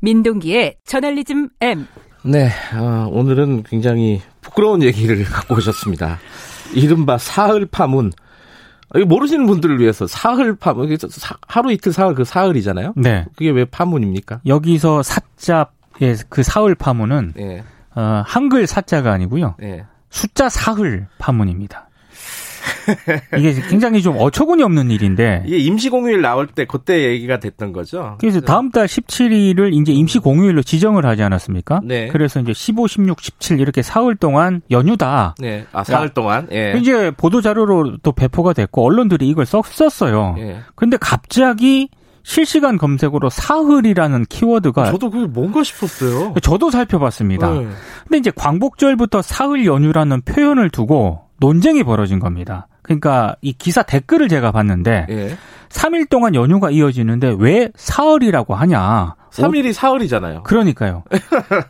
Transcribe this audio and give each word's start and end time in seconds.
민동기의 0.00 0.76
저널리즘 0.84 1.48
M. 1.60 1.86
네, 2.24 2.50
어, 2.74 3.08
오늘은 3.10 3.64
굉장히 3.64 4.20
부끄러운 4.40 4.82
얘기를 4.82 5.22
갖고 5.24 5.56
오셨습니다. 5.56 6.18
이른바 6.74 7.18
사흘 7.18 7.66
파문. 7.66 8.12
모르시는 9.06 9.46
분들을 9.46 9.80
위해서 9.80 10.06
사흘 10.06 10.56
파문, 10.56 10.96
하루 11.46 11.72
이틀 11.72 11.92
사흘 11.92 12.14
그 12.14 12.24
사흘이잖아요. 12.24 12.94
네. 12.96 13.26
그게 13.36 13.50
왜 13.50 13.64
파문입니까? 13.66 14.40
여기서 14.46 15.02
사자의 15.02 15.66
그 16.30 16.42
사흘 16.42 16.74
파문은 16.74 17.34
네. 17.36 17.64
어, 17.94 18.22
한글 18.26 18.66
사자가 18.66 19.12
아니고요. 19.12 19.56
네. 19.58 19.84
숫자 20.10 20.48
사흘 20.48 21.06
파문입니다. 21.18 21.87
이게 23.36 23.54
굉장히 23.68 24.02
좀 24.02 24.16
어처구니 24.18 24.62
없는 24.62 24.90
일인데. 24.90 25.44
이게 25.46 25.58
임시 25.58 25.90
공휴일 25.90 26.20
나올 26.20 26.46
때 26.46 26.64
그때 26.64 27.04
얘기가 27.04 27.38
됐던 27.38 27.72
거죠. 27.72 28.16
그래서 28.18 28.40
다음 28.40 28.70
달 28.70 28.86
17일을 28.86 29.72
이제 29.74 29.92
임시 29.92 30.18
공휴일로 30.18 30.62
지정을 30.62 31.06
하지 31.06 31.22
않았습니까? 31.22 31.80
네. 31.84 32.08
그래서 32.08 32.40
이제 32.40 32.52
15, 32.52 32.86
16, 32.86 33.20
17 33.20 33.60
이렇게 33.60 33.82
사흘 33.82 34.16
동안 34.16 34.62
연휴다. 34.70 35.34
네. 35.38 35.66
아, 35.72 35.84
사흘 35.84 36.10
동안. 36.10 36.48
예. 36.52 36.74
이제 36.78 37.10
보도 37.10 37.40
자료로 37.40 37.98
또 38.02 38.12
배포가 38.12 38.52
됐고 38.52 38.84
언론들이 38.84 39.28
이걸 39.28 39.46
썼었어요. 39.46 40.36
예. 40.38 40.58
근데 40.74 40.96
갑자기 40.96 41.88
실시간 42.22 42.76
검색으로 42.76 43.30
사흘이라는 43.30 44.26
키워드가 44.26 44.92
저도 44.92 45.10
그게 45.10 45.26
뭔가 45.26 45.62
싶었어요. 45.62 46.34
저도 46.42 46.70
살펴봤습니다. 46.70 47.50
네. 47.50 47.66
근데 48.02 48.18
이제 48.18 48.30
광복절부터 48.30 49.22
사흘 49.22 49.64
연휴라는 49.64 50.20
표현을 50.22 50.68
두고 50.68 51.22
논쟁이 51.40 51.84
벌어진 51.84 52.18
겁니다. 52.18 52.67
그러니까 52.82 53.36
이 53.42 53.52
기사 53.52 53.82
댓글을 53.82 54.28
제가 54.28 54.52
봤는데 54.52 55.06
예. 55.10 55.36
3일 55.68 56.08
동안 56.08 56.34
연휴가 56.34 56.70
이어지는데 56.70 57.36
왜 57.38 57.70
사흘이라고 57.76 58.54
하냐? 58.54 59.14
3일이 59.30 59.72
사흘이잖아요. 59.72 60.42
그러니까요. 60.42 61.04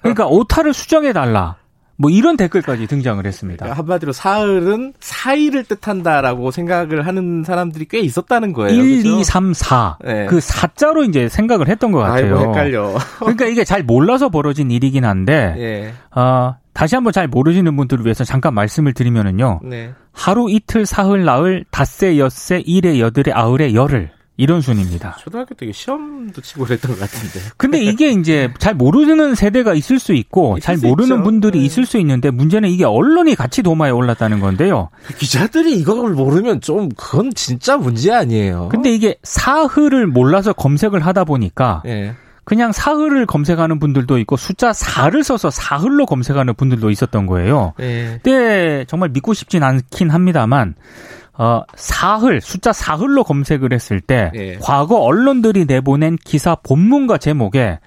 그러니까 0.00 0.26
오타를 0.26 0.72
수정해 0.72 1.12
달라. 1.12 1.56
뭐 2.00 2.10
이런 2.10 2.36
댓글까지 2.36 2.86
등장을 2.86 3.26
했습니다. 3.26 3.64
그러니까 3.64 3.78
한마디로 3.82 4.12
사흘은 4.12 4.94
사일을 5.00 5.64
뜻한다라고 5.64 6.52
생각을 6.52 7.06
하는 7.06 7.42
사람들이 7.44 7.86
꽤 7.90 7.98
있었다는 7.98 8.52
거예요. 8.52 8.80
1, 8.80 9.02
그렇죠? 9.02 9.20
2, 9.20 9.24
3, 9.24 9.52
4. 9.52 9.98
네. 10.04 10.26
그 10.26 10.38
4자로 10.38 11.08
이제 11.08 11.28
생각을 11.28 11.68
했던 11.68 11.90
것 11.90 11.98
같아요. 11.98 12.38
아이고, 12.38 12.50
헷갈려. 12.50 12.94
그러니까 13.18 13.46
이게 13.46 13.64
잘 13.64 13.82
몰라서 13.82 14.28
벌어진 14.28 14.70
일이긴 14.70 15.04
한데, 15.04 15.54
네. 15.56 15.92
어, 16.14 16.54
다시 16.72 16.94
한번 16.94 17.12
잘 17.12 17.26
모르시는 17.26 17.76
분들을 17.76 18.04
위해서 18.04 18.22
잠깐 18.22 18.54
말씀을 18.54 18.92
드리면은요. 18.94 19.60
네. 19.64 19.92
하루 20.12 20.48
이틀 20.48 20.86
사흘 20.86 21.24
나흘 21.24 21.64
닷새 21.72 22.16
엿새 22.16 22.60
일에 22.60 23.00
여들에 23.00 23.32
아흘에 23.32 23.74
열흘 23.74 24.10
이런 24.38 24.60
순입니다. 24.60 25.16
초등학교 25.18 25.54
때 25.56 25.70
시험도 25.70 26.40
치고 26.40 26.64
그랬던 26.64 26.92
것 26.92 27.00
같은데. 27.00 27.40
근데 27.56 27.82
이게 27.82 28.12
이제 28.12 28.48
잘 28.58 28.72
모르는 28.72 29.34
세대가 29.34 29.74
있을 29.74 29.98
수 29.98 30.14
있고 30.14 30.60
잘 30.60 30.76
모르는 30.76 31.16
있죠. 31.16 31.22
분들이 31.24 31.58
네. 31.58 31.64
있을 31.64 31.84
수 31.84 31.98
있는데 31.98 32.30
문제는 32.30 32.68
이게 32.70 32.84
언론이 32.84 33.34
같이 33.34 33.64
도마에 33.64 33.90
올랐다는 33.90 34.38
건데요. 34.38 34.90
기자들이 35.18 35.76
이걸 35.76 36.12
모르면 36.12 36.60
좀 36.60 36.88
그건 36.90 37.34
진짜 37.34 37.76
문제 37.76 38.12
아니에요. 38.12 38.68
근데 38.70 38.94
이게 38.94 39.16
사흘을 39.24 40.06
몰라서 40.06 40.52
검색을 40.52 41.04
하다 41.04 41.24
보니까 41.24 41.82
네. 41.84 42.14
그냥 42.44 42.70
사흘을 42.70 43.26
검색하는 43.26 43.80
분들도 43.80 44.18
있고 44.18 44.36
숫자 44.36 44.70
4를 44.70 45.24
써서 45.24 45.50
사흘로 45.50 46.06
검색하는 46.06 46.54
분들도 46.54 46.90
있었던 46.90 47.26
거예요. 47.26 47.74
네. 47.76 48.20
근데 48.22 48.84
정말 48.86 49.08
믿고 49.08 49.34
싶진 49.34 49.64
않긴 49.64 50.10
합니다만 50.10 50.76
어, 51.38 51.62
사흘, 51.76 52.40
숫자 52.40 52.72
사흘로 52.72 53.22
검색을 53.22 53.72
했을 53.72 54.00
때, 54.00 54.30
네. 54.34 54.58
과거 54.60 54.96
언론들이 54.96 55.66
내보낸 55.66 56.16
기사 56.22 56.56
본문과 56.56 57.18
제목에 57.18 57.78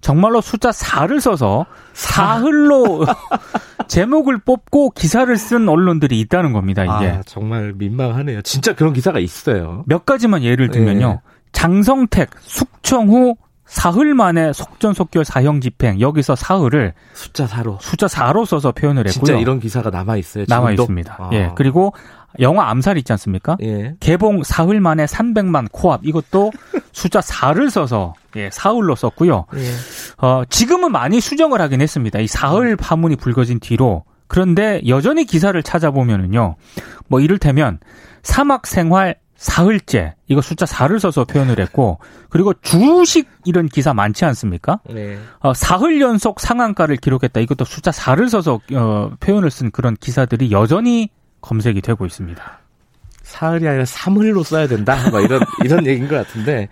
정말로 0.00 0.40
숫자 0.40 0.70
4를 0.70 1.20
써서 1.20 1.66
사흘로 1.94 3.06
제목을 3.88 4.38
뽑고 4.38 4.90
기사를 4.90 5.34
쓴 5.36 5.68
언론들이 5.68 6.18
있다는 6.20 6.52
겁니다, 6.52 6.82
이게. 6.82 7.10
아, 7.10 7.22
정말 7.24 7.72
민망하네요. 7.76 8.42
진짜 8.42 8.74
그런 8.74 8.92
기사가 8.92 9.20
있어요. 9.20 9.84
몇 9.86 10.04
가지만 10.04 10.42
예를 10.42 10.70
들면요. 10.70 11.08
네. 11.08 11.18
장성택, 11.52 12.30
숙청후 12.40 13.36
사흘 13.66 14.14
만에 14.14 14.52
속전속결 14.52 15.24
사형 15.24 15.60
집행 15.60 16.00
여기서 16.00 16.36
사흘을 16.36 16.94
숫자 17.14 17.46
4로 17.46 17.80
숫자 17.80 18.06
4로 18.06 18.46
써서 18.46 18.72
표현을 18.72 19.06
했고요. 19.08 19.12
진짜 19.12 19.38
이런 19.38 19.58
기사가 19.58 19.90
남아 19.90 20.16
있어요. 20.16 20.44
남아 20.48 20.72
있습니다. 20.72 21.16
아. 21.18 21.30
예. 21.32 21.50
그리고 21.56 21.92
영화 22.38 22.70
암살 22.70 22.96
있지 22.98 23.12
않습니까? 23.12 23.56
예. 23.62 23.94
개봉 23.98 24.44
사흘 24.44 24.80
만에 24.80 25.04
300만 25.04 25.68
코앞 25.72 26.04
이것도 26.04 26.52
숫자 26.92 27.20
4를 27.20 27.68
써서 27.70 28.14
예, 28.36 28.50
사흘로 28.50 28.94
썼고요. 28.94 29.46
예. 29.56 30.24
어, 30.24 30.42
지금은 30.48 30.92
많이 30.92 31.20
수정을 31.20 31.60
하긴 31.60 31.80
했습니다. 31.80 32.20
이 32.20 32.26
사흘 32.26 32.76
파문이 32.76 33.16
불거진 33.16 33.58
뒤로 33.58 34.04
그런데 34.28 34.80
여전히 34.86 35.24
기사를 35.24 35.60
찾아보면은요. 35.62 36.56
뭐 37.08 37.20
이를테면 37.20 37.78
사막 38.22 38.66
생활 38.66 39.16
사흘째 39.36 40.14
이거 40.28 40.40
숫자 40.40 40.64
4를 40.64 40.98
써서 40.98 41.24
표현을 41.24 41.60
했고 41.60 41.98
그리고 42.30 42.54
주식 42.62 43.28
이런 43.44 43.68
기사 43.68 43.92
많지 43.94 44.24
않습니까? 44.24 44.80
네. 44.88 45.18
어, 45.40 45.52
사흘 45.54 46.00
연속 46.00 46.40
상한가를 46.40 46.96
기록했다. 46.96 47.40
이것도 47.40 47.64
숫자 47.64 47.90
4를 47.90 48.28
써서 48.28 48.60
어, 48.74 49.12
표현을 49.20 49.50
쓴 49.50 49.70
그런 49.70 49.94
기사들이 49.94 50.50
여전히 50.50 51.10
검색이 51.42 51.82
되고 51.82 52.06
있습니다. 52.06 52.60
사흘이 53.22 53.66
아니라 53.68 53.84
3흘로 53.84 54.44
써야 54.44 54.66
된다. 54.66 54.96
막 55.10 55.22
이런 55.22 55.40
이런 55.64 55.86
얘기인 55.86 56.08
것 56.08 56.16
같은데 56.16 56.68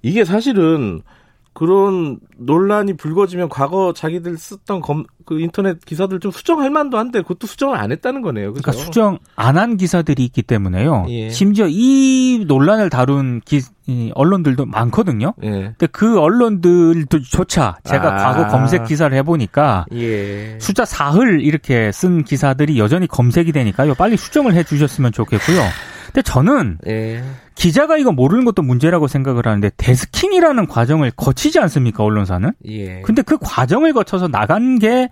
이게 0.00 0.24
사실은 0.24 1.02
그런 1.58 2.20
논란이 2.38 2.92
불거지면 2.96 3.48
과거 3.48 3.92
자기들 3.92 4.38
썼던 4.38 4.80
검, 4.80 5.04
그 5.26 5.40
인터넷 5.40 5.84
기사들 5.84 6.20
좀 6.20 6.30
수정할 6.30 6.70
만도 6.70 6.98
한데 6.98 7.20
그것도 7.20 7.48
수정을 7.48 7.76
안 7.76 7.90
했다는 7.90 8.22
거네요. 8.22 8.52
그죠? 8.52 8.62
그러니까 8.62 8.84
수정 8.84 9.18
안 9.34 9.58
한 9.58 9.76
기사들이 9.76 10.24
있기 10.26 10.42
때문에요. 10.42 11.06
예. 11.08 11.30
심지어 11.30 11.66
이 11.68 12.44
논란을 12.46 12.90
다룬 12.90 13.40
기, 13.44 13.60
이 13.88 14.12
언론들도 14.14 14.66
많거든요. 14.66 15.34
예. 15.42 15.74
근데 15.76 15.88
그 15.88 16.20
언론들조차 16.20 17.78
제가 17.82 18.14
아. 18.14 18.16
과거 18.16 18.46
검색 18.46 18.84
기사를 18.84 19.16
해보니까 19.18 19.86
예. 19.94 20.58
숫자 20.60 20.84
4흘 20.84 21.42
이렇게 21.42 21.90
쓴 21.90 22.22
기사들이 22.22 22.78
여전히 22.78 23.08
검색이 23.08 23.50
되니까요. 23.50 23.94
빨리 23.94 24.16
수정을 24.16 24.54
해주셨으면 24.54 25.10
좋겠고요. 25.10 25.60
근데 26.06 26.22
저는 26.22 26.78
예. 26.86 27.24
기자가 27.58 27.96
이거 27.96 28.12
모르는 28.12 28.44
것도 28.44 28.62
문제라고 28.62 29.08
생각을 29.08 29.48
하는데 29.48 29.68
데스킹이라는 29.76 30.68
과정을 30.68 31.10
거치지 31.10 31.58
않습니까 31.58 32.04
언론사는? 32.04 32.52
예. 32.66 33.00
근데 33.02 33.22
그 33.22 33.36
과정을 33.40 33.92
거쳐서 33.92 34.28
나간 34.28 34.78
게 34.78 35.08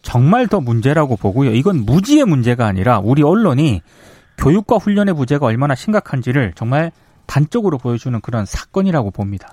정말 0.00 0.46
더 0.48 0.60
문제라고 0.60 1.16
보고요. 1.16 1.52
이건 1.52 1.84
무지의 1.84 2.24
문제가 2.24 2.66
아니라 2.66 3.00
우리 3.00 3.22
언론이 3.22 3.82
교육과 4.38 4.76
훈련의 4.76 5.12
부재가 5.14 5.44
얼마나 5.44 5.74
심각한지를 5.74 6.54
정말 6.56 6.90
단적으로 7.26 7.76
보여주는 7.76 8.18
그런 8.22 8.46
사건이라고 8.46 9.10
봅니다. 9.10 9.52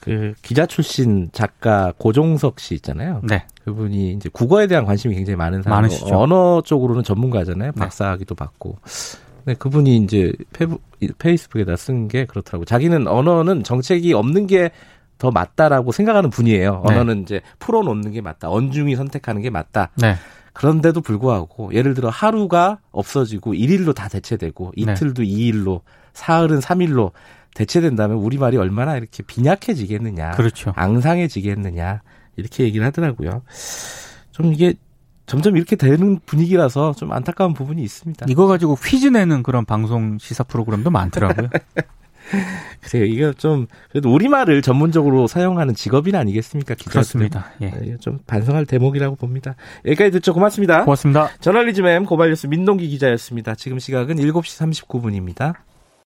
그 0.00 0.32
기자 0.40 0.64
출신 0.64 1.28
작가 1.32 1.92
고종석 1.98 2.60
씨 2.60 2.76
있잖아요. 2.76 3.20
네. 3.24 3.44
그분이 3.64 4.12
이제 4.12 4.30
국어에 4.32 4.68
대한 4.68 4.86
관심이 4.86 5.14
굉장히 5.14 5.36
많은 5.36 5.62
사람. 5.62 5.82
많으시죠. 5.82 6.18
언어 6.18 6.62
쪽으로는 6.64 7.02
전문가잖아요. 7.02 7.72
네. 7.74 7.78
박사학위도 7.78 8.34
받고. 8.34 8.78
네, 8.82 9.27
그분이 9.54 9.96
이제 9.98 10.32
페이스북에다 11.18 11.76
쓴 11.76 12.08
게 12.08 12.24
그렇더라고. 12.24 12.64
자기는 12.64 13.06
언어는 13.06 13.64
정책이 13.64 14.12
없는 14.12 14.46
게 14.46 14.70
더 15.18 15.30
맞다라고 15.32 15.92
생각하는 15.92 16.30
분이에요. 16.30 16.84
네. 16.88 16.94
언어는 16.94 17.22
이제 17.22 17.40
풀어놓는 17.58 18.12
게 18.12 18.20
맞다. 18.20 18.50
언중이 18.50 18.94
선택하는 18.96 19.42
게 19.42 19.50
맞다. 19.50 19.90
네. 19.96 20.14
그런데도 20.52 21.00
불구하고 21.00 21.74
예를 21.74 21.94
들어 21.94 22.08
하루가 22.08 22.78
없어지고 22.92 23.54
일일로 23.54 23.92
다 23.92 24.08
대체되고 24.08 24.72
네. 24.76 24.92
이틀도 24.92 25.24
이일로 25.24 25.82
사흘은 26.12 26.60
삼일로 26.60 27.12
대체된다면 27.54 28.18
우리말이 28.18 28.56
얼마나 28.56 28.96
이렇게 28.96 29.22
빈약해지겠느냐. 29.24 30.32
그렇죠. 30.32 30.72
앙상해지겠느냐. 30.76 32.02
이렇게 32.36 32.62
얘기를 32.64 32.86
하더라고요. 32.86 33.42
좀 34.30 34.52
이게 34.52 34.74
점점 35.28 35.56
이렇게 35.56 35.76
되는 35.76 36.18
분위기라서 36.24 36.94
좀 36.94 37.12
안타까운 37.12 37.52
부분이 37.52 37.82
있습니다. 37.82 38.26
이거 38.28 38.46
가지고 38.46 38.76
퀴즈 38.82 39.06
내는 39.06 39.42
그런 39.42 39.64
방송 39.64 40.18
시사 40.18 40.42
프로그램도 40.42 40.90
많더라고요. 40.90 41.48
그래요. 42.80 43.04
이게 43.04 43.32
좀 43.36 43.66
그래도 43.90 44.12
우리말을 44.12 44.62
전문적으로 44.62 45.26
사용하는 45.26 45.74
직업인 45.74 46.14
아니겠습니까? 46.16 46.74
그렇습니다. 46.74 47.52
예. 47.60 47.70
네, 47.70 47.96
좀 48.00 48.18
반성할 48.26 48.66
대목이라고 48.66 49.16
봅니다. 49.16 49.54
여기까지 49.86 50.10
듣죠. 50.12 50.32
고맙습니다. 50.32 50.84
고맙습니다. 50.84 51.30
저널리즘 51.40 51.86
M 51.86 52.04
고발뉴스 52.04 52.46
민동기 52.46 52.88
기자였습니다. 52.88 53.54
지금 53.54 53.78
시각은 53.78 54.16
7시 54.16 54.86
39분입니다. 54.86 55.54